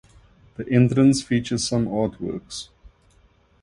[0.55, 2.69] The entrance features some artworks.